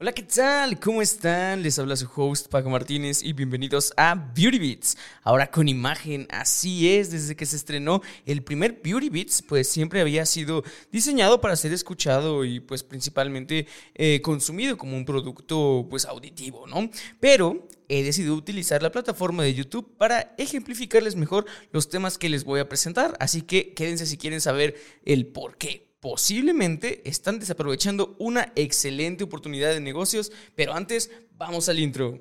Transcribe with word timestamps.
Hola, 0.00 0.12
¿qué 0.12 0.22
tal? 0.22 0.78
¿Cómo 0.78 1.02
están? 1.02 1.60
Les 1.60 1.76
habla 1.76 1.96
su 1.96 2.08
host 2.14 2.46
Paco 2.46 2.70
Martínez 2.70 3.20
y 3.20 3.32
bienvenidos 3.32 3.92
a 3.96 4.14
Beauty 4.14 4.60
Beats. 4.60 4.96
Ahora 5.24 5.50
con 5.50 5.66
imagen, 5.66 6.28
así 6.30 6.88
es, 6.88 7.10
desde 7.10 7.34
que 7.34 7.44
se 7.44 7.56
estrenó 7.56 8.00
el 8.24 8.44
primer 8.44 8.80
Beauty 8.80 9.08
Beats, 9.08 9.42
pues 9.42 9.68
siempre 9.68 10.00
había 10.00 10.24
sido 10.24 10.62
diseñado 10.92 11.40
para 11.40 11.56
ser 11.56 11.72
escuchado 11.72 12.44
y 12.44 12.60
pues 12.60 12.84
principalmente 12.84 13.66
eh, 13.96 14.20
consumido 14.22 14.78
como 14.78 14.96
un 14.96 15.04
producto 15.04 15.88
pues 15.90 16.04
auditivo, 16.04 16.68
¿no? 16.68 16.88
Pero 17.18 17.66
he 17.88 18.04
decidido 18.04 18.36
utilizar 18.36 18.84
la 18.84 18.92
plataforma 18.92 19.42
de 19.42 19.54
YouTube 19.54 19.96
para 19.96 20.32
ejemplificarles 20.38 21.16
mejor 21.16 21.44
los 21.72 21.88
temas 21.88 22.18
que 22.18 22.28
les 22.28 22.44
voy 22.44 22.60
a 22.60 22.68
presentar, 22.68 23.16
así 23.18 23.42
que 23.42 23.74
quédense 23.74 24.06
si 24.06 24.16
quieren 24.16 24.40
saber 24.40 24.76
el 25.04 25.26
por 25.26 25.56
qué 25.56 25.87
posiblemente 26.00 27.08
están 27.08 27.38
desaprovechando 27.38 28.16
una 28.18 28.52
excelente 28.56 29.24
oportunidad 29.24 29.70
de 29.70 29.80
negocios, 29.80 30.32
pero 30.54 30.74
antes 30.74 31.10
vamos 31.32 31.68
al 31.68 31.78
intro. 31.78 32.20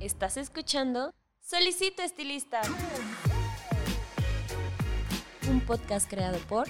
¿Estás 0.00 0.36
escuchando? 0.36 1.14
Solicito 1.40 2.02
estilista. 2.02 2.60
Un 5.48 5.60
podcast 5.60 6.08
creado 6.08 6.38
por 6.48 6.66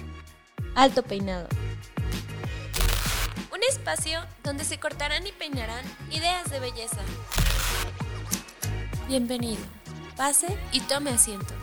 Alto 0.75 1.03
Peinado. 1.03 1.47
Un 3.51 3.59
espacio 3.69 4.19
donde 4.43 4.65
se 4.65 4.79
cortarán 4.79 5.25
y 5.25 5.31
peinarán 5.31 5.85
ideas 6.11 6.49
de 6.51 6.59
belleza. 6.59 7.01
Bienvenido. 9.07 9.61
Pase 10.15 10.47
y 10.71 10.79
tome 10.81 11.11
asiento. 11.11 11.62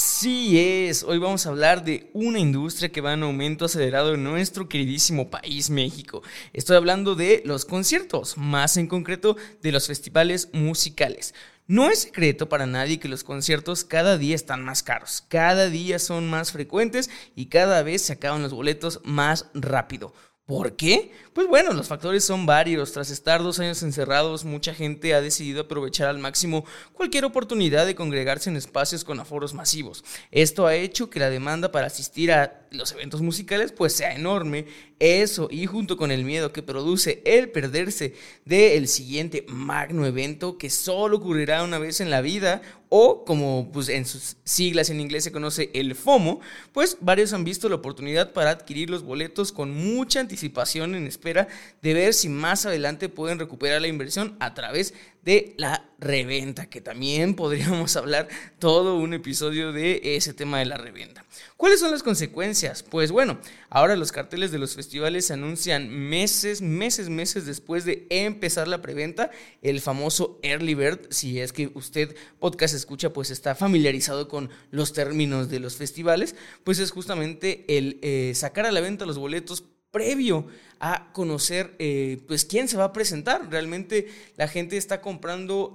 Así 0.00 0.60
es, 0.60 1.02
hoy 1.02 1.18
vamos 1.18 1.44
a 1.44 1.48
hablar 1.48 1.82
de 1.82 2.08
una 2.12 2.38
industria 2.38 2.88
que 2.88 3.00
va 3.00 3.14
en 3.14 3.24
aumento 3.24 3.64
acelerado 3.64 4.14
en 4.14 4.22
nuestro 4.22 4.68
queridísimo 4.68 5.28
país 5.28 5.70
México. 5.70 6.22
Estoy 6.52 6.76
hablando 6.76 7.16
de 7.16 7.42
los 7.44 7.64
conciertos, 7.64 8.38
más 8.38 8.76
en 8.76 8.86
concreto 8.86 9.36
de 9.60 9.72
los 9.72 9.88
festivales 9.88 10.50
musicales. 10.52 11.34
No 11.66 11.90
es 11.90 11.98
secreto 11.98 12.48
para 12.48 12.64
nadie 12.64 13.00
que 13.00 13.08
los 13.08 13.24
conciertos 13.24 13.82
cada 13.82 14.18
día 14.18 14.36
están 14.36 14.62
más 14.64 14.84
caros, 14.84 15.24
cada 15.26 15.68
día 15.68 15.98
son 15.98 16.30
más 16.30 16.52
frecuentes 16.52 17.10
y 17.34 17.46
cada 17.46 17.82
vez 17.82 18.02
se 18.02 18.12
acaban 18.12 18.42
los 18.42 18.52
boletos 18.52 19.00
más 19.02 19.46
rápido. 19.52 20.14
¿Por 20.48 20.76
qué? 20.76 21.12
Pues 21.34 21.46
bueno, 21.46 21.74
los 21.74 21.88
factores 21.88 22.24
son 22.24 22.46
varios. 22.46 22.92
Tras 22.92 23.10
estar 23.10 23.42
dos 23.42 23.58
años 23.58 23.82
encerrados, 23.82 24.46
mucha 24.46 24.72
gente 24.72 25.12
ha 25.12 25.20
decidido 25.20 25.60
aprovechar 25.60 26.08
al 26.08 26.18
máximo 26.18 26.64
cualquier 26.94 27.26
oportunidad 27.26 27.84
de 27.84 27.94
congregarse 27.94 28.48
en 28.48 28.56
espacios 28.56 29.04
con 29.04 29.20
aforos 29.20 29.52
masivos. 29.52 30.02
Esto 30.30 30.66
ha 30.66 30.74
hecho 30.74 31.10
que 31.10 31.20
la 31.20 31.28
demanda 31.28 31.70
para 31.70 31.88
asistir 31.88 32.32
a 32.32 32.66
los 32.70 32.92
eventos 32.92 33.20
musicales 33.20 33.72
pues 33.72 33.92
sea 33.92 34.14
enorme. 34.14 34.64
Eso 34.98 35.48
y 35.50 35.66
junto 35.66 35.98
con 35.98 36.10
el 36.10 36.24
miedo 36.24 36.50
que 36.50 36.62
produce 36.62 37.20
el 37.26 37.50
perderse 37.50 38.14
del 38.46 38.88
siguiente 38.88 39.44
magno 39.48 40.06
evento 40.06 40.56
que 40.56 40.70
solo 40.70 41.18
ocurrirá 41.18 41.62
una 41.62 41.78
vez 41.78 42.00
en 42.00 42.08
la 42.08 42.22
vida 42.22 42.62
o 42.88 43.24
como 43.24 43.70
pues 43.72 43.88
en 43.88 44.04
sus 44.04 44.36
siglas 44.44 44.90
en 44.90 45.00
inglés 45.00 45.24
se 45.24 45.32
conoce 45.32 45.70
el 45.74 45.94
FOMO, 45.94 46.40
pues 46.72 46.98
varios 47.00 47.32
han 47.32 47.44
visto 47.44 47.68
la 47.68 47.76
oportunidad 47.76 48.32
para 48.32 48.50
adquirir 48.50 48.90
los 48.90 49.02
boletos 49.02 49.52
con 49.52 49.70
mucha 49.70 50.20
anticipación 50.20 50.94
en 50.94 51.06
espera 51.06 51.48
de 51.82 51.94
ver 51.94 52.14
si 52.14 52.28
más 52.28 52.66
adelante 52.66 53.08
pueden 53.08 53.38
recuperar 53.38 53.80
la 53.80 53.88
inversión 53.88 54.36
a 54.40 54.54
través 54.54 54.94
de 55.22 55.54
la 55.58 55.84
reventa, 55.98 56.70
que 56.70 56.80
también 56.80 57.34
podríamos 57.34 57.96
hablar 57.96 58.28
todo 58.58 58.96
un 58.96 59.14
episodio 59.14 59.72
de 59.72 60.00
ese 60.16 60.32
tema 60.32 60.58
de 60.58 60.66
la 60.66 60.76
reventa. 60.76 61.24
¿Cuáles 61.56 61.80
son 61.80 61.90
las 61.90 62.02
consecuencias? 62.02 62.84
Pues 62.84 63.10
bueno, 63.10 63.38
ahora 63.68 63.96
los 63.96 64.12
carteles 64.12 64.52
de 64.52 64.58
los 64.58 64.76
festivales 64.76 65.26
se 65.26 65.34
anuncian 65.34 65.88
meses, 65.90 66.62
meses, 66.62 67.08
meses 67.08 67.46
después 67.46 67.84
de 67.84 68.06
empezar 68.10 68.68
la 68.68 68.80
preventa, 68.80 69.30
el 69.60 69.80
famoso 69.80 70.38
early 70.42 70.74
bird, 70.74 71.00
si 71.10 71.40
es 71.40 71.52
que 71.52 71.70
usted 71.74 72.14
podcast 72.38 72.74
escucha, 72.74 73.12
pues 73.12 73.30
está 73.30 73.54
familiarizado 73.54 74.28
con 74.28 74.50
los 74.70 74.92
términos 74.92 75.48
de 75.48 75.58
los 75.58 75.76
festivales, 75.76 76.36
pues 76.62 76.78
es 76.78 76.92
justamente 76.92 77.64
el 77.76 77.98
eh, 78.02 78.32
sacar 78.34 78.66
a 78.66 78.72
la 78.72 78.80
venta 78.80 79.04
los 79.04 79.18
boletos 79.18 79.64
previo 79.90 80.46
a 80.80 81.12
conocer 81.12 81.74
eh, 81.78 82.20
pues 82.26 82.44
quién 82.44 82.68
se 82.68 82.76
va 82.76 82.84
a 82.84 82.92
presentar. 82.92 83.50
Realmente 83.50 84.08
la 84.36 84.48
gente 84.48 84.76
está 84.76 85.00
comprando 85.00 85.72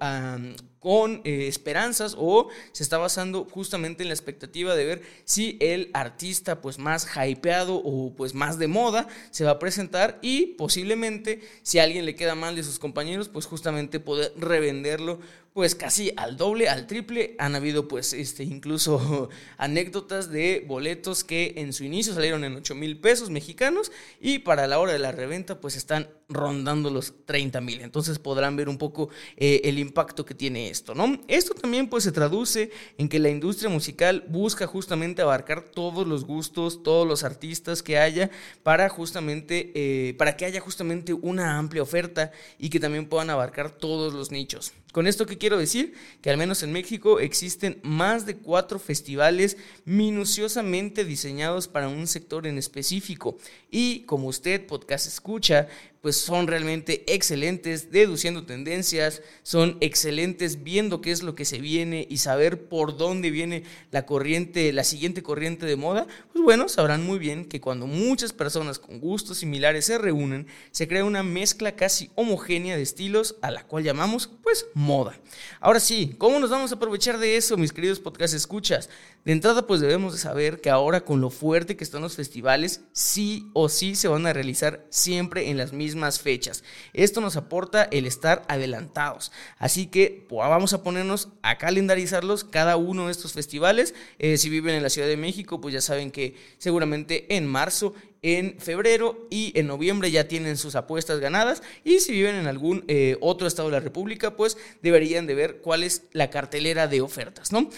con 0.84 1.22
eh, 1.24 1.48
esperanzas 1.48 2.14
o 2.18 2.50
se 2.74 2.84
está 2.84 2.98
basando 2.98 3.46
justamente 3.46 4.04
en 4.04 4.10
la 4.10 4.14
expectativa 4.14 4.76
de 4.76 4.84
ver 4.84 5.02
si 5.24 5.58
el 5.62 5.90
artista 5.94 6.60
pues 6.60 6.78
más 6.78 7.08
hypeado 7.16 7.76
o 7.76 8.14
pues 8.14 8.34
más 8.34 8.60
de 8.60 8.68
moda 8.68 9.08
se 9.32 9.46
va 9.46 9.52
a 9.52 9.60
presentar 9.60 10.20
y 10.22 10.48
posiblemente 10.58 11.42
si 11.62 11.80
a 11.80 11.84
alguien 11.84 12.06
le 12.06 12.16
queda 12.16 12.36
mal 12.36 12.58
de 12.58 12.64
sus 12.64 12.80
compañeros 12.80 13.30
pues 13.30 13.46
justamente 13.46 14.02
poder 14.02 14.34
revenderlo 14.38 15.20
pues 15.54 15.76
casi 15.76 16.12
al 16.18 16.36
doble, 16.36 16.68
al 16.68 16.88
triple. 16.88 17.36
Han 17.38 17.56
habido 17.56 17.88
pues 17.88 18.14
este, 18.14 18.44
incluso 18.44 19.30
anécdotas 19.58 20.32
de 20.32 20.66
boletos 20.68 21.24
que 21.24 21.54
en 21.58 21.74
su 21.74 21.84
inicio 21.84 22.14
salieron 22.14 22.44
en 22.44 22.56
8 22.56 22.76
mil 22.76 22.98
pesos 22.98 23.30
mexicanos 23.30 23.92
y 24.20 24.40
para 24.40 24.68
la 24.68 24.80
hora 24.80 24.93
de 24.94 25.00
la 25.00 25.12
reventa 25.12 25.60
pues 25.60 25.76
están 25.76 26.08
rondando 26.30 26.90
los 26.90 27.26
30 27.26 27.62
mil. 27.62 27.82
Entonces 27.82 28.20
podrán 28.20 28.56
ver 28.56 28.70
un 28.70 28.78
poco 28.78 29.10
eh, 29.38 29.62
el 29.66 29.80
impacto 29.80 30.26
que 30.26 30.34
tiene 30.34 30.70
esto, 30.70 30.96
¿no? 30.96 31.20
Esto 31.28 31.54
también 31.54 31.90
pues 31.90 32.04
se 32.04 32.12
traduce 32.12 32.72
en 32.98 33.10
que 33.10 33.20
la 33.20 33.30
industria 33.30 33.70
musical 33.70 34.24
busca 34.28 34.68
justamente 34.68 35.22
abarcar 35.22 35.64
todos 35.64 36.08
los 36.08 36.26
gustos, 36.26 36.84
todos 36.84 37.08
los 37.08 37.24
artistas 37.24 37.84
que 37.84 37.98
haya 37.98 38.32
para 38.64 38.90
justamente, 38.90 39.72
eh, 39.76 40.14
para 40.16 40.38
que 40.38 40.46
haya 40.46 40.62
justamente 40.62 41.14
una 41.14 41.58
amplia 41.58 41.84
oferta 41.84 42.32
y 42.58 42.70
que 42.70 42.80
también 42.80 43.08
puedan 43.08 43.30
abarcar 43.30 43.72
todos 43.72 44.14
los 44.14 44.32
nichos. 44.32 44.74
Con 44.94 45.08
esto 45.08 45.26
que 45.26 45.40
quiero 45.40 45.58
decir 45.58 45.96
que 46.22 46.30
al 46.30 46.38
menos 46.38 46.62
en 46.62 46.72
México 46.72 47.20
existen 47.20 47.80
más 47.82 48.28
de 48.28 48.38
cuatro 48.38 48.78
festivales 48.78 49.58
minuciosamente 49.86 51.04
diseñados 51.04 51.68
para 51.68 51.88
un 51.88 52.06
sector 52.06 52.46
en 52.46 52.60
específico 52.60 53.40
y 53.72 54.02
como 54.02 54.28
usted 54.28 54.68
podcast 54.84 55.08
escucha, 55.08 55.70
pues 56.04 56.18
son 56.18 56.48
realmente 56.48 57.06
excelentes 57.08 57.90
deduciendo 57.90 58.46
tendencias, 58.46 59.22
son 59.42 59.78
excelentes 59.80 60.62
viendo 60.62 61.00
qué 61.00 61.12
es 61.12 61.24
lo 61.24 61.34
que 61.34 61.46
se 61.46 61.60
viene 61.60 62.06
y 62.10 62.18
saber 62.18 62.68
por 62.68 62.98
dónde 62.98 63.32
viene 63.32 63.64
la 63.90 64.06
corriente, 64.06 64.74
la 64.74 64.84
siguiente 64.84 65.24
corriente 65.24 65.66
de 65.66 65.78
moda, 65.78 66.06
pues 66.34 66.44
bueno, 66.44 66.68
sabrán 66.68 67.06
muy 67.06 67.20
bien 67.20 67.46
que 67.46 67.62
cuando 67.62 67.88
muchas 67.88 68.34
personas 68.34 68.80
con 68.80 69.00
gustos 69.00 69.38
similares 69.38 69.86
se 69.86 69.98
reúnen, 69.98 70.48
se 70.72 70.90
crea 70.90 71.06
una 71.06 71.24
mezcla 71.24 71.78
casi 71.78 72.12
homogénea 72.16 72.76
de 72.76 72.84
estilos 72.84 73.38
a 73.42 73.50
la 73.50 73.66
cual 73.66 73.86
llamamos 73.86 74.30
pues 74.44 74.66
moda. 74.74 75.18
Ahora 75.62 75.80
sí, 75.80 76.16
¿cómo 76.18 76.38
nos 76.38 76.50
vamos 76.50 76.74
a 76.74 76.76
aprovechar 76.76 77.18
de 77.18 77.38
eso, 77.38 77.56
mis 77.56 77.72
queridos 77.72 78.02
podcast 78.02 78.34
escuchas? 78.34 78.90
De 79.24 79.32
entrada 79.32 79.66
pues 79.66 79.80
debemos 79.80 80.12
de 80.12 80.20
saber 80.20 80.60
que 80.60 80.70
ahora 80.70 81.06
con 81.06 81.22
lo 81.22 81.30
fuerte 81.30 81.78
que 81.78 81.86
están 81.86 82.02
los 82.02 82.18
festivales, 82.18 82.82
sí 82.92 83.48
o 83.54 83.70
sí 83.70 83.96
se 83.96 84.10
van 84.10 84.28
a 84.28 84.34
realizar 84.34 84.73
siempre 84.90 85.50
en 85.50 85.58
las 85.58 85.74
mismas 85.74 86.20
fechas. 86.20 86.64
Esto 86.94 87.22
nos 87.22 87.36
aporta 87.36 87.84
el 87.84 88.06
estar 88.06 88.44
adelantados. 88.48 89.32
Así 89.58 89.88
que 89.88 90.26
pues, 90.28 90.48
vamos 90.48 90.74
a 90.74 90.84
ponernos 90.84 91.30
a 91.42 91.58
calendarizarlos 91.58 92.44
cada 92.44 92.78
uno 92.78 93.06
de 93.06 93.12
estos 93.12 93.34
festivales. 93.34 93.94
Eh, 94.20 94.38
si 94.38 94.50
viven 94.50 94.76
en 94.76 94.84
la 94.84 94.90
Ciudad 94.90 95.08
de 95.08 95.18
México, 95.18 95.62
pues 95.62 95.74
ya 95.74 95.82
saben 95.82 96.12
que 96.12 96.36
seguramente 96.58 97.36
en 97.36 97.48
marzo 97.48 97.94
en 98.24 98.58
febrero 98.58 99.28
y 99.30 99.52
en 99.60 99.68
noviembre 99.68 100.10
ya 100.10 100.28
tienen 100.28 100.58
sus 100.58 100.76
apuestas 100.76 101.20
ganadas 101.20 101.62
y 101.84 102.00
si 102.00 102.14
viven 102.14 102.36
en 102.36 102.48
algún 102.48 102.86
eh, 102.88 103.18
otro 103.20 103.48
estado 103.48 103.68
de 103.68 103.74
la 103.74 103.80
República 103.82 104.38
pues 104.38 104.58
deberían 104.82 105.28
de 105.28 105.36
ver 105.36 105.58
cuál 105.58 105.84
es 105.84 106.04
la 106.14 106.30
cartelera 106.30 106.88
de 106.88 107.02
ofertas, 107.02 107.52
¿no? 107.52 107.70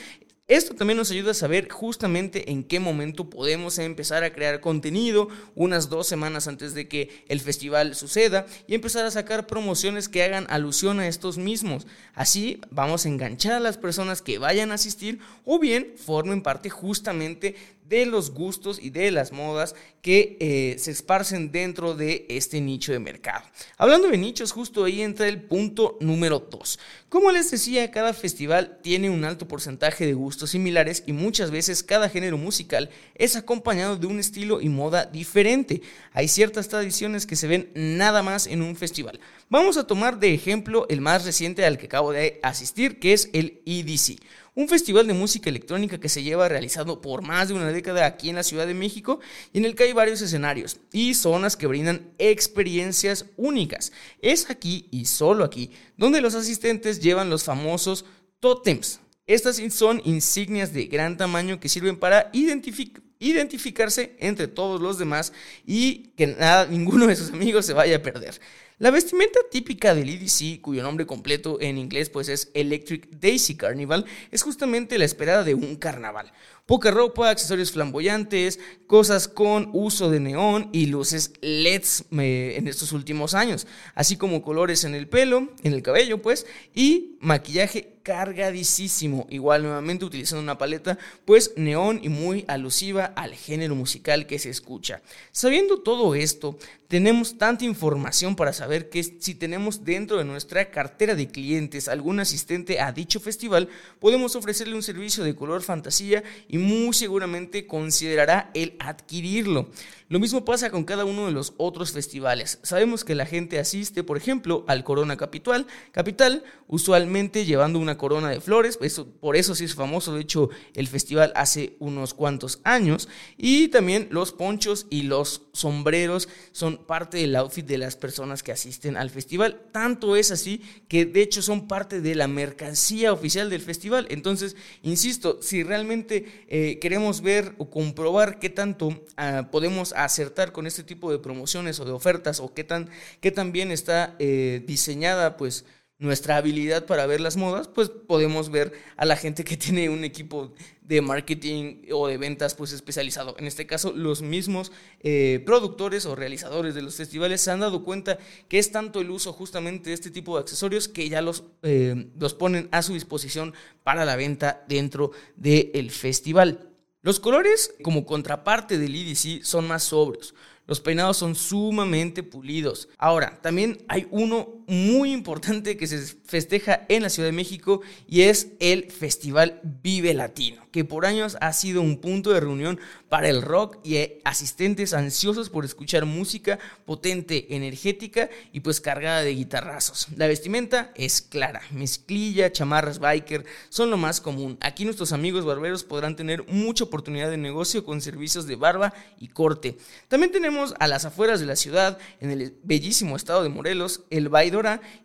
Esto 0.48 0.76
también 0.76 0.98
nos 0.98 1.10
ayuda 1.10 1.32
a 1.32 1.34
saber 1.34 1.72
justamente 1.72 2.52
en 2.52 2.64
qué 2.64 2.80
momento 2.80 3.32
podemos 3.32 3.80
empezar 3.80 4.24
a 4.24 4.32
crear 4.32 4.62
contenido 4.62 5.28
unas 5.56 5.90
dos 5.90 6.06
semanas 6.06 6.48
antes 6.48 6.76
de 6.76 6.88
que 6.88 7.26
el 7.30 7.40
festival 7.42 7.96
suceda 7.96 8.46
y 8.68 8.76
empezar 8.76 9.06
a 9.06 9.12
sacar 9.12 9.48
promociones 9.48 10.08
que 10.08 10.22
hagan 10.22 10.46
alusión 10.52 11.00
a 11.00 11.08
estos 11.08 11.40
mismos. 11.40 11.88
Así 12.14 12.62
vamos 12.70 13.06
a 13.06 13.10
enganchar 13.10 13.54
a 13.54 13.60
las 13.60 13.80
personas 13.80 14.22
que 14.22 14.38
vayan 14.38 14.70
a 14.70 14.76
asistir 14.76 15.18
o 15.46 15.58
bien 15.58 15.96
formen 15.98 16.44
parte 16.44 16.70
justamente 16.70 17.56
de 17.88 18.06
los 18.06 18.32
gustos 18.32 18.80
y 18.82 18.90
de 18.90 19.12
las 19.12 19.32
modas 19.32 19.76
que 20.02 20.38
eh, 20.40 20.76
se 20.80 20.92
esparcen 20.92 21.52
dentro 21.52 21.96
de 21.96 22.26
este 22.30 22.62
nicho 22.62 22.92
de 22.92 23.00
mercado. 23.00 23.44
Hablando 23.78 24.08
de 24.08 24.18
nichos, 24.18 24.52
justo 24.52 24.84
ahí 24.84 25.02
entra 25.02 25.28
el 25.28 25.42
punto 25.42 25.98
número 26.00 26.40
2. 26.40 26.80
Como 27.10 27.32
les 27.32 27.52
decía, 27.52 27.92
cada 27.92 28.14
festival 28.14 28.80
tiene 28.82 29.10
un 29.10 29.24
alto 29.24 29.48
porcentaje 29.48 30.06
de 30.06 30.14
gustos 30.14 30.52
similares 30.52 31.04
y 31.06 31.14
muchas 31.14 31.52
veces 31.52 31.84
cada 31.84 32.10
género 32.10 32.38
musical 32.38 32.90
es 33.16 33.36
acompañado 33.36 33.98
de 33.98 34.08
un 34.08 34.20
estilo 34.20 34.62
y 34.62 34.70
moda 34.70 35.06
diferente. 35.06 35.82
Hay 36.12 36.28
ciertas 36.28 36.68
tradiciones 36.68 37.26
que 37.26 37.36
se 37.36 37.48
ven 37.48 37.72
nada 37.76 38.24
más 38.24 38.48
en 38.48 38.62
un 38.62 38.76
festival. 38.76 39.20
Vamos 39.50 39.78
a 39.78 39.88
tomar 39.88 40.20
de 40.20 40.34
ejemplo 40.34 40.88
el 40.90 41.02
más 41.02 41.26
reciente 41.26 41.66
al 41.66 41.78
que 41.78 41.86
acabo 41.86 42.12
de 42.12 42.40
asistir, 42.42 43.00
que 43.00 43.14
es 43.14 43.30
el 43.34 43.62
EDC 43.66 44.20
un 44.56 44.70
festival 44.70 45.06
de 45.06 45.14
música 45.14 45.50
electrónica 45.50 46.00
que 46.00 46.10
se 46.10 46.24
lleva 46.24 46.48
realizado 46.48 47.02
por 47.02 47.22
más 47.22 47.50
de 47.50 47.54
una 47.54 47.72
década 47.72 48.06
aquí 48.06 48.30
en 48.30 48.36
la 48.36 48.44
Ciudad 48.44 48.66
de 48.66 48.74
México 48.74 49.20
y 49.54 49.60
en 49.60 49.66
el 49.66 49.76
que 49.76 49.84
hay 49.84 49.94
varios 49.94 50.22
escenarios 50.22 50.80
y 50.94 51.14
zonas 51.14 51.58
que 51.58 51.68
brindan 51.68 52.10
experiencias 52.18 53.26
únicas. 53.36 53.92
Es 54.22 54.50
aquí 54.50 54.88
y 54.92 55.06
solo 55.06 55.44
aquí 55.44 55.72
donde 55.98 56.22
los 56.22 56.36
asistentes 56.36 57.02
llevan 57.02 57.30
los 57.30 57.44
famosos 57.44 58.06
totems. 58.40 59.02
Estas 59.28 59.62
son 59.74 60.02
insignias 60.06 60.72
de 60.72 60.86
gran 60.86 61.18
tamaño 61.18 61.60
que 61.60 61.68
sirven 61.68 61.98
para 61.98 62.30
identificarse 62.34 64.16
entre 64.20 64.48
todos 64.48 64.80
los 64.80 64.98
demás 64.98 65.34
y 65.66 66.10
que 66.16 66.28
nada, 66.28 66.68
ninguno 66.68 67.08
de 67.08 67.16
sus 67.16 67.32
amigos 67.32 67.66
se 67.66 67.74
vaya 67.74 67.98
a 67.98 68.02
perder. 68.02 68.40
La 68.78 68.92
vestimenta 68.92 69.40
típica 69.50 69.96
del 69.96 70.10
EDC, 70.10 70.60
cuyo 70.60 70.84
nombre 70.84 71.06
completo 71.06 71.62
en 71.62 71.78
inglés 71.78 72.10
pues 72.10 72.28
es 72.28 72.52
Electric 72.54 73.10
Daisy 73.10 73.56
Carnival, 73.56 74.06
es 74.32 74.44
justamente 74.44 74.98
la 74.98 75.06
esperada 75.06 75.46
de 75.46 75.54
un 75.54 75.78
carnaval. 75.78 76.34
Poca 76.66 76.92
ropa, 76.92 77.30
accesorios 77.30 77.72
flamboyantes, 77.72 78.60
cosas 78.86 79.30
con 79.30 79.70
uso 79.72 80.10
de 80.10 80.20
neón 80.20 80.70
y 80.74 80.88
luces 80.88 81.32
LEDs 81.40 82.04
en 82.12 82.68
estos 82.68 82.92
últimos 82.92 83.34
años, 83.34 83.66
así 83.94 84.18
como 84.18 84.42
colores 84.42 84.84
en 84.84 84.94
el 84.94 85.08
pelo, 85.08 85.54
en 85.64 85.72
el 85.72 85.82
cabello 85.82 86.22
pues, 86.22 86.46
y 86.74 87.16
maquillaje 87.22 87.96
cargadísimo, 88.04 89.26
igual 89.30 89.64
nuevamente 89.64 90.06
utilizando 90.06 90.44
una 90.44 90.58
paleta 90.58 90.98
pues 91.26 91.54
neón 91.56 92.00
y 92.04 92.10
muy 92.10 92.46
alusiva 92.48 93.06
al 93.06 93.34
género 93.34 93.74
musical 93.74 94.28
que 94.28 94.38
se 94.38 94.50
escucha. 94.50 95.02
Sabiendo 95.32 95.82
todo 95.82 96.14
esto, 96.14 96.58
tenemos 96.88 97.38
tanta 97.38 97.66
información 97.66 98.36
para 98.36 98.54
saber 98.54 98.90
que 98.90 99.04
si 99.04 99.36
tenemos 99.36 99.84
dentro 99.84 100.18
de 100.18 100.26
nuestra 100.26 100.70
cartera 100.70 101.16
de 101.16 101.28
clientes 101.28 101.88
algún 101.88 102.20
asistente 102.20 102.80
a 102.80 102.92
dicho 102.92 103.20
festival, 103.20 103.70
podemos 104.00 104.36
ofrecerle 104.36 104.76
un 104.76 104.84
servicio 104.84 105.24
de 105.24 105.36
color 105.36 105.64
fantasía 105.64 106.24
y 106.48 106.58
muy 106.58 106.94
seguramente 106.94 107.66
considerará 107.66 108.52
el 108.54 108.76
adquirirlo. 108.80 109.70
Lo 110.08 110.20
mismo 110.20 110.46
pasa 110.46 110.70
con 110.70 110.84
cada 110.84 111.04
uno 111.04 111.26
de 111.26 111.32
los 111.32 111.56
otros 111.58 111.92
festivales. 111.92 112.60
Sabemos 112.62 113.04
que 113.04 113.16
la 113.16 113.26
gente 113.26 113.58
asiste, 113.58 114.04
por 114.04 114.18
ejemplo, 114.18 114.64
al 114.68 114.84
Corona 114.84 115.18
Capital, 115.18 115.66
Capital 115.92 116.44
usualmente 116.68 117.46
llevando 117.46 117.80
una 117.80 117.98
corona 117.98 118.30
de 118.30 118.40
flores, 118.40 118.78
eso, 118.82 119.08
por 119.08 119.36
eso 119.36 119.56
sí 119.56 119.66
es 119.66 119.74
famoso, 119.74 120.14
de 120.14 120.22
hecho, 120.22 120.50
el 120.76 120.88
festival 120.88 121.34
hace 121.36 121.76
unos 121.80 122.14
cuantos 122.14 122.60
años, 122.64 123.10
y 123.36 123.70
también 123.70 124.08
los 124.12 124.32
ponchos 124.32 124.86
y 124.92 125.04
los 125.04 125.44
sombreros 125.54 126.30
son 126.52 126.85
parte 126.86 127.18
del 127.18 127.36
outfit 127.36 127.66
de 127.66 127.78
las 127.78 127.96
personas 127.96 128.44
que 128.44 128.52
asisten 128.52 128.98
al 128.98 129.10
festival. 129.10 129.62
Tanto 129.72 130.16
es 130.16 130.32
así 130.32 130.62
que 130.88 131.06
de 131.06 131.22
hecho 131.22 131.42
son 131.42 131.68
parte 131.68 132.02
de 132.02 132.16
la 132.16 132.28
mercancía 132.28 133.14
oficial 133.14 133.50
del 133.50 133.62
festival. 133.62 134.08
Entonces, 134.10 134.56
insisto, 134.82 135.42
si 135.42 135.64
realmente 135.64 136.46
eh, 136.48 136.80
queremos 136.80 137.22
ver 137.22 137.54
o 137.58 137.70
comprobar 137.70 138.40
qué 138.40 138.50
tanto 138.50 139.04
ah, 139.18 139.50
podemos 139.52 139.94
acertar 139.94 140.52
con 140.52 140.68
este 140.68 140.84
tipo 140.84 141.12
de 141.12 141.20
promociones 141.20 141.80
o 141.80 141.86
de 141.86 141.92
ofertas 141.92 142.40
o 142.40 142.54
qué 142.54 142.64
tan, 142.64 142.90
qué 143.22 143.32
tan 143.32 143.52
bien 143.52 143.72
está 143.72 144.16
eh, 144.20 144.64
diseñada 144.66 145.38
pues 145.38 145.66
nuestra 145.98 146.38
habilidad 146.38 146.86
para 146.86 147.06
ver 147.06 147.22
las 147.22 147.38
modas, 147.38 147.70
pues 147.70 147.90
podemos 147.90 148.50
ver 148.50 148.74
a 148.98 149.06
la 149.06 149.16
gente 149.16 149.44
que 149.44 149.58
tiene 149.58 149.90
un 149.90 150.04
equipo 150.04 150.54
de 150.82 151.02
marketing 151.02 151.84
o 151.92 152.08
de 152.08 152.18
ventas 152.18 152.54
pues 152.54 152.72
especializado. 152.72 153.36
En 153.40 153.48
este 153.48 153.66
caso, 153.66 153.92
los 153.94 154.22
mismos 154.22 154.72
eh, 155.00 155.42
productores 155.46 156.06
o 156.06 156.16
realizadores 156.16 156.76
de 156.76 156.82
los 156.82 156.96
festivales 156.96 157.42
se 157.42 157.52
han 157.52 157.62
dado 157.62 157.84
cuenta 157.84 158.20
que 158.48 158.60
es 158.60 158.72
tanto 158.72 159.00
el 159.02 159.10
uso 159.10 159.34
justamente 159.34 159.90
de 159.90 159.96
este 159.96 160.12
tipo 160.12 160.36
de 160.36 160.42
accesorios 160.42 160.88
que 160.88 161.10
ya 161.10 161.22
los, 161.22 161.46
eh, 161.64 162.08
los 162.20 162.34
ponen 162.34 162.70
a 162.72 162.82
su 162.82 162.94
disposición 162.94 163.54
para 163.84 164.06
la 164.06 164.16
venta 164.16 164.64
dentro 164.68 165.12
del 165.36 165.92
festival. 165.92 166.70
Los 167.02 167.20
colores, 167.20 167.76
como 167.84 168.06
contraparte 168.06 168.80
del 168.80 168.96
EDC, 168.96 169.44
son 169.44 169.68
más 169.68 169.84
sobrios. 169.84 170.34
Los 170.68 170.82
peinados 170.82 171.18
son 171.18 171.36
sumamente 171.36 172.24
pulidos. 172.24 172.90
Ahora, 172.98 173.40
también 173.42 173.84
hay 173.88 174.08
uno 174.10 174.64
muy 174.68 175.12
importante 175.12 175.78
que 175.78 175.86
se 175.86 176.00
festeja 176.26 176.86
en 176.90 177.04
la 177.04 177.10
Ciudad 177.10 177.30
de 177.30 177.34
México 177.34 177.82
y 178.08 178.22
es 178.22 178.48
el 178.60 178.92
Festival 178.92 179.62
Vive 179.84 180.16
Latino, 180.16 180.68
que 180.72 180.84
por 180.84 181.06
años 181.06 181.38
ha 181.40 181.54
sido 181.54 181.84
un 181.84 182.02
punto 182.02 182.32
de 182.32 182.40
reunión 182.40 182.80
para 183.10 183.30
el 183.30 183.44
rock 183.44 183.78
y 183.84 183.98
asistentes 184.24 184.94
ansiosos 184.94 185.52
por 185.52 185.66
escuchar 185.66 186.06
música 186.06 186.58
potente, 186.86 187.56
energética 187.56 188.30
y 188.52 188.62
pues 188.62 188.82
cargada 188.82 189.22
de 189.22 189.36
guitarrazos. 189.36 190.08
La 190.18 190.26
vestimenta 190.26 190.92
es 190.96 191.22
clara, 191.22 191.62
mezclilla, 191.72 192.52
chamarras 192.52 192.98
biker 192.98 193.46
son 193.70 193.92
lo 193.92 193.98
más 193.98 194.20
común. 194.20 194.58
Aquí 194.62 194.84
nuestros 194.84 195.12
amigos 195.12 195.46
barberos 195.46 195.84
podrán 195.84 196.16
tener 196.16 196.44
mucha 196.48 196.86
oportunidad 196.86 197.30
de 197.30 197.38
negocio 197.38 197.86
con 197.86 198.02
servicios 198.02 198.48
de 198.48 198.56
barba 198.56 198.94
y 199.20 199.28
corte. 199.28 199.78
También 200.08 200.32
tenemos 200.32 200.55
a 200.80 200.88
las 200.88 201.06
afueras 201.06 201.40
de 201.40 201.46
la 201.46 201.56
ciudad, 201.56 201.98
en 202.20 202.32
el 202.32 202.56
bellísimo 202.64 203.16
estado 203.16 203.44
de 203.44 203.50
Morelos, 203.50 204.02
el 204.10 204.30
baile 204.30 204.46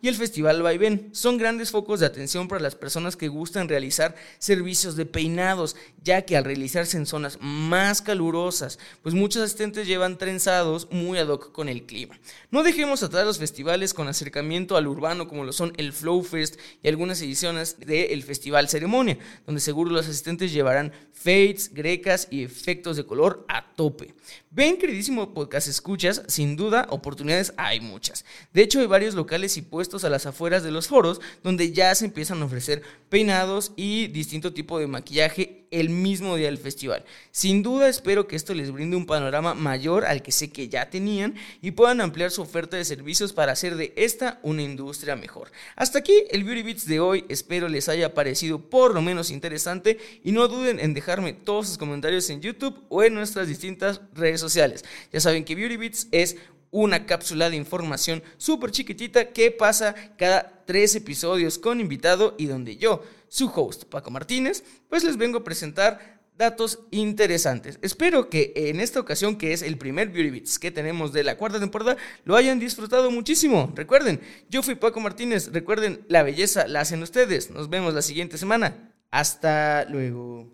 y 0.01 0.07
el 0.07 0.15
Festival 0.15 0.61
Vaivén. 0.61 1.09
Son 1.11 1.37
grandes 1.37 1.71
focos 1.71 1.99
de 1.99 2.05
atención 2.05 2.47
para 2.47 2.61
las 2.61 2.75
personas 2.75 3.15
que 3.15 3.27
gustan 3.27 3.67
realizar 3.67 4.15
servicios 4.39 4.95
de 4.95 5.05
peinados, 5.05 5.75
ya 6.03 6.21
que 6.21 6.37
al 6.37 6.45
realizarse 6.45 6.95
en 6.95 7.05
zonas 7.05 7.37
más 7.41 8.01
calurosas, 8.01 8.79
pues 9.01 9.15
muchos 9.15 9.41
asistentes 9.41 9.87
llevan 9.87 10.17
trenzados 10.17 10.87
muy 10.91 11.17
ad 11.17 11.27
hoc 11.27 11.51
con 11.51 11.69
el 11.69 11.83
clima. 11.83 12.19
No 12.49 12.63
dejemos 12.63 13.03
atrás 13.03 13.25
los 13.25 13.39
festivales 13.39 13.93
con 13.93 14.07
acercamiento 14.07 14.77
al 14.77 14.87
urbano 14.87 15.27
como 15.27 15.43
lo 15.43 15.51
son 15.51 15.73
el 15.77 15.91
Flow 15.91 16.23
Fest 16.23 16.59
y 16.83 16.87
algunas 16.87 17.21
ediciones 17.21 17.79
del 17.79 18.23
Festival 18.23 18.69
Ceremonia, 18.69 19.17
donde 19.45 19.59
seguro 19.59 19.91
los 19.91 20.07
asistentes 20.07 20.53
llevarán 20.53 20.93
fades, 21.13 21.73
grecas 21.73 22.27
y 22.29 22.43
efectos 22.43 22.95
de 22.95 23.05
color 23.05 23.45
a 23.49 23.73
tope. 23.73 24.13
Ven, 24.53 24.77
queridísimo 24.77 25.33
podcast 25.33 25.69
escuchas, 25.69 26.23
sin 26.27 26.57
duda 26.57 26.85
oportunidades 26.89 27.53
hay 27.55 27.79
muchas. 27.79 28.25
De 28.51 28.61
hecho, 28.61 28.81
hay 28.81 28.85
varios 28.85 29.15
locales 29.15 29.55
y 29.55 29.61
puestos 29.61 30.03
a 30.03 30.09
las 30.09 30.25
afueras 30.25 30.61
de 30.61 30.71
los 30.71 30.89
foros 30.89 31.21
donde 31.41 31.71
ya 31.71 31.95
se 31.95 32.03
empiezan 32.03 32.41
a 32.41 32.45
ofrecer 32.45 32.83
peinados 33.07 33.71
y 33.77 34.07
distinto 34.07 34.51
tipo 34.51 34.77
de 34.77 34.87
maquillaje 34.87 35.60
el 35.71 35.89
mismo 35.89 36.35
día 36.35 36.47
del 36.47 36.57
festival. 36.57 37.03
Sin 37.31 37.63
duda 37.63 37.87
espero 37.87 38.27
que 38.27 38.35
esto 38.35 38.53
les 38.53 38.71
brinde 38.71 38.97
un 38.97 39.05
panorama 39.05 39.53
mayor 39.53 40.05
al 40.05 40.21
que 40.21 40.31
sé 40.31 40.51
que 40.51 40.69
ya 40.69 40.89
tenían 40.89 41.35
y 41.61 41.71
puedan 41.71 42.01
ampliar 42.01 42.29
su 42.29 42.41
oferta 42.41 42.77
de 42.77 42.85
servicios 42.85 43.33
para 43.33 43.53
hacer 43.53 43.75
de 43.75 43.93
esta 43.95 44.39
una 44.43 44.61
industria 44.61 45.15
mejor. 45.15 45.51
Hasta 45.75 45.99
aquí 45.99 46.13
el 46.29 46.43
Beauty 46.43 46.63
Beats 46.63 46.85
de 46.85 46.99
hoy, 46.99 47.25
espero 47.29 47.69
les 47.69 47.89
haya 47.89 48.13
parecido 48.13 48.59
por 48.69 48.93
lo 48.93 49.01
menos 49.01 49.31
interesante 49.31 49.97
y 50.23 50.31
no 50.31 50.47
duden 50.47 50.79
en 50.79 50.93
dejarme 50.93 51.33
todos 51.33 51.67
sus 51.67 51.77
comentarios 51.77 52.29
en 52.29 52.41
YouTube 52.41 52.79
o 52.89 53.03
en 53.03 53.13
nuestras 53.13 53.47
distintas 53.47 54.01
redes 54.13 54.41
sociales. 54.41 54.83
Ya 55.11 55.19
saben 55.21 55.45
que 55.45 55.55
Beauty 55.55 55.77
Beats 55.77 56.07
es 56.11 56.35
una 56.71 57.05
cápsula 57.05 57.49
de 57.49 57.57
información 57.57 58.23
súper 58.37 58.71
chiquitita 58.71 59.29
que 59.29 59.51
pasa 59.51 59.93
cada 60.17 60.63
tres 60.65 60.95
episodios 60.95 61.57
con 61.57 61.79
invitado 61.79 62.35
y 62.37 62.45
donde 62.45 62.77
yo, 62.77 63.03
su 63.31 63.47
host 63.47 63.85
Paco 63.85 64.11
Martínez, 64.11 64.63
pues 64.89 65.05
les 65.05 65.15
vengo 65.15 65.39
a 65.39 65.43
presentar 65.43 66.19
datos 66.37 66.79
interesantes. 66.91 67.79
Espero 67.81 68.29
que 68.29 68.51
en 68.55 68.81
esta 68.81 68.99
ocasión, 68.99 69.37
que 69.37 69.53
es 69.53 69.61
el 69.61 69.77
primer 69.77 70.09
Beauty 70.09 70.31
Beats 70.31 70.59
que 70.59 70.69
tenemos 70.69 71.13
de 71.13 71.23
la 71.23 71.37
cuarta 71.37 71.59
temporada, 71.59 71.95
lo 72.25 72.35
hayan 72.35 72.59
disfrutado 72.59 73.09
muchísimo. 73.09 73.71
Recuerden, 73.73 74.19
yo 74.49 74.61
fui 74.61 74.75
Paco 74.75 74.99
Martínez, 74.99 75.49
recuerden, 75.53 76.05
la 76.09 76.23
belleza 76.23 76.67
la 76.67 76.81
hacen 76.81 77.01
ustedes. 77.03 77.51
Nos 77.51 77.69
vemos 77.69 77.93
la 77.93 78.01
siguiente 78.01 78.37
semana. 78.37 78.91
Hasta 79.11 79.85
luego. 79.85 80.51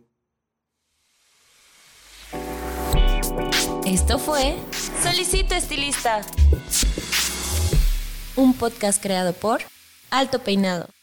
Esto 3.88 4.20
fue 4.20 4.56
Solicito 5.02 5.56
Estilista, 5.56 6.22
un 8.36 8.54
podcast 8.54 9.02
creado 9.02 9.34
por 9.34 9.62
Alto 10.12 10.40
Peinado. 10.40 10.97